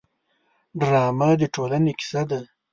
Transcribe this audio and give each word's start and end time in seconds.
ډرامه 0.79 1.29
د 1.41 1.43
ټولنې 1.55 1.91
کیسه 1.99 2.21
ده 2.29 2.39